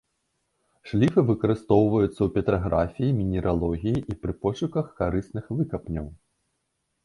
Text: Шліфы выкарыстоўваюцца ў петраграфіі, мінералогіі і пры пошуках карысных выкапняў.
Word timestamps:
Шліфы 0.91 1.19
выкарыстоўваюцца 1.27 2.15
ў 2.23 2.29
петраграфіі, 2.39 3.11
мінералогіі 3.19 3.99
і 4.15 4.21
пры 4.27 4.33
пошуках 4.47 4.85
карысных 5.03 5.45
выкапняў. 5.61 6.13